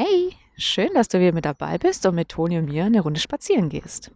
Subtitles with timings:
[0.00, 3.18] Hey, schön, dass du wieder mit dabei bist und mit Toni und mir eine Runde
[3.18, 4.12] spazieren gehst.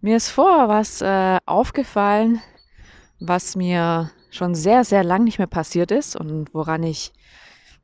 [0.00, 2.40] Mir ist vorher was äh, aufgefallen,
[3.20, 7.12] was mir schon sehr, sehr lang nicht mehr passiert ist und woran ich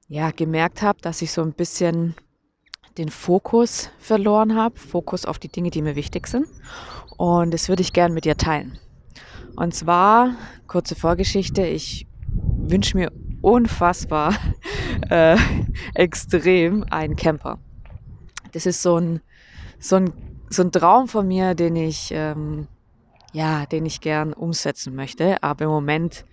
[0.09, 2.14] ja gemerkt habe, dass ich so ein bisschen
[2.96, 6.46] den Fokus verloren habe, Fokus auf die Dinge, die mir wichtig sind.
[7.18, 8.79] Und das würde ich gerne mit dir teilen.
[9.57, 10.36] Und zwar,
[10.66, 13.12] kurze Vorgeschichte, ich wünsche mir
[13.43, 14.32] unfassbar
[15.11, 15.37] äh,
[15.95, 17.59] extrem einen Camper.
[18.53, 19.21] Das ist so ein,
[19.79, 20.13] so ein,
[20.50, 22.68] so ein Traum von mir, den ich, ähm,
[23.32, 26.25] ja, den ich gern umsetzen möchte, aber im Moment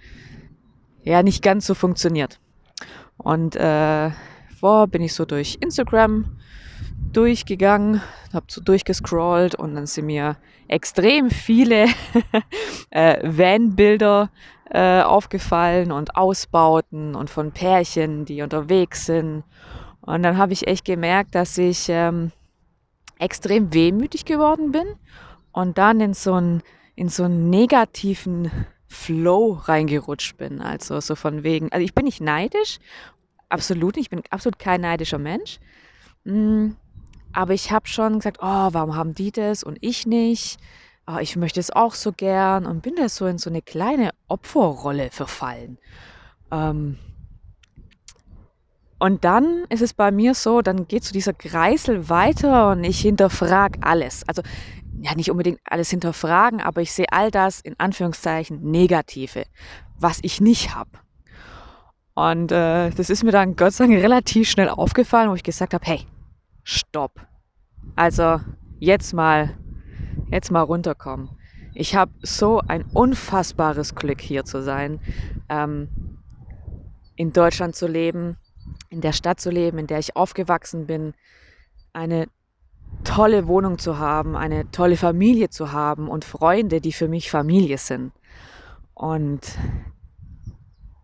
[1.04, 2.40] ja nicht ganz so funktioniert.
[3.18, 4.12] Und äh,
[4.60, 6.38] vor bin ich so durch Instagram
[7.16, 8.02] durchgegangen,
[8.34, 10.38] habe so durchgescrollt und dann sind mir
[10.68, 11.86] extrem viele
[12.90, 14.30] äh, Van-Bilder
[14.70, 19.44] äh, aufgefallen und Ausbauten und von Pärchen, die unterwegs sind.
[20.02, 22.32] Und dann habe ich echt gemerkt, dass ich ähm,
[23.20, 24.88] extrem wehmütig geworden bin
[25.52, 26.64] und dann in so einen,
[26.96, 28.52] in so negativen
[28.88, 30.62] Flow reingerutscht bin.
[30.62, 32.80] Also so von wegen, also ich bin nicht neidisch,
[33.50, 35.60] absolut nicht, ich bin absolut kein neidischer Mensch.
[36.24, 36.72] Mm,
[37.36, 40.60] aber ich habe schon gesagt, oh, warum haben die das und ich nicht?
[41.08, 44.12] oh, ich möchte es auch so gern und bin da so in so eine kleine
[44.28, 45.78] Opferrolle verfallen.
[46.52, 46.98] Ähm,
[48.98, 53.00] und dann ist es bei mir so, dann geht so dieser Kreisel weiter und ich
[53.00, 54.28] hinterfrage alles.
[54.28, 54.42] Also
[55.02, 59.44] ja, nicht unbedingt alles hinterfragen, aber ich sehe all das in Anführungszeichen Negative,
[60.00, 60.92] was ich nicht habe.
[62.14, 65.74] Und äh, das ist mir dann Gott sei Dank relativ schnell aufgefallen, wo ich gesagt
[65.74, 66.08] habe, hey,
[66.66, 67.26] stopp.
[67.96, 68.42] Also
[68.80, 69.56] jetzt mal
[70.32, 71.30] jetzt mal runterkommen.
[71.74, 75.00] Ich habe so ein unfassbares Glück, hier zu sein,
[75.50, 75.90] ähm,
[77.16, 78.38] in Deutschland zu leben,
[78.90, 81.14] in der Stadt zu leben, in der ich aufgewachsen bin,
[81.94, 82.28] eine
[83.04, 87.78] tolle Wohnung zu haben, eine tolle Familie zu haben und Freunde, die für mich Familie
[87.78, 88.14] sind.
[88.94, 89.42] Und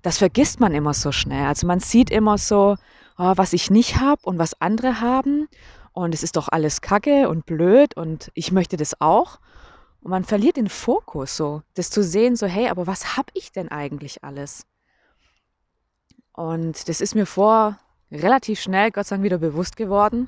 [0.02, 1.46] das vergisst man immer so schnell.
[1.46, 2.78] Also man sieht immer so,
[3.22, 5.48] oh, was ich nicht habe und was andere haben
[5.94, 9.40] und es ist doch alles kacke und blöd und ich möchte das auch.
[10.02, 13.52] Und man verliert den Fokus so, das zu sehen, so hey, aber was habe ich
[13.52, 14.66] denn eigentlich alles?
[16.34, 17.78] Und das ist mir vor
[18.12, 20.28] relativ schnell, Gott sei Dank, wieder bewusst geworden.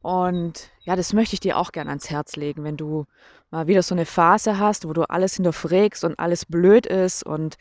[0.00, 3.06] Und ja, das möchte ich dir auch gerne ans Herz legen, wenn du
[3.50, 7.56] mal wieder so eine Phase hast, wo du alles hinterfragst und alles blöd ist und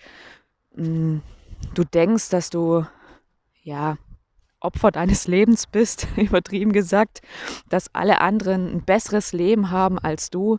[0.76, 1.22] mh, mm,
[1.74, 2.86] du denkst, dass du
[3.64, 3.98] ja
[4.60, 7.22] Opfer deines Lebens bist, übertrieben gesagt,
[7.70, 10.58] dass alle anderen ein besseres Leben haben als du.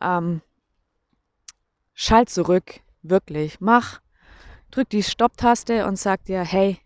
[0.00, 0.42] Ähm,
[1.94, 4.00] schalt zurück, wirklich, mach,
[4.70, 6.78] drück die Stopptaste und sag dir, hey,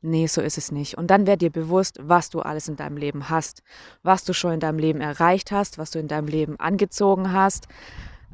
[0.00, 0.96] nee, so ist es nicht.
[0.96, 3.62] Und dann werd dir bewusst, was du alles in deinem Leben hast,
[4.02, 7.66] was du schon in deinem Leben erreicht hast, was du in deinem Leben angezogen hast.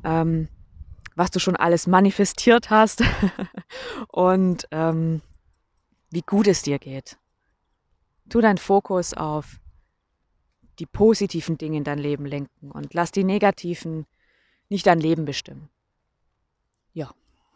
[0.03, 0.49] Ähm,
[1.17, 3.03] was du schon alles manifestiert hast
[4.09, 5.23] und ähm,
[6.15, 7.19] wie gut es dir geht.
[8.29, 9.61] Tu deinen Fokus auf
[10.79, 14.07] die positiven Dinge in dein Leben lenken und lass die negativen
[14.69, 15.69] nicht dein Leben bestimmen.
[16.93, 17.13] Ja,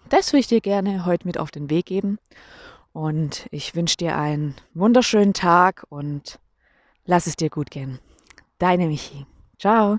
[0.09, 2.19] das würde ich dir gerne heute mit auf den Weg geben.
[2.93, 6.39] Und ich wünsche dir einen wunderschönen Tag und
[7.05, 7.99] lass es dir gut gehen.
[8.59, 9.27] Deine Michi.
[9.59, 9.99] Ciao.